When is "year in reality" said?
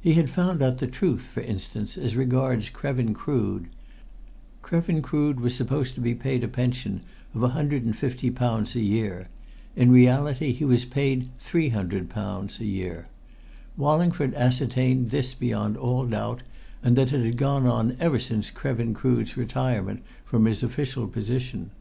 8.80-10.52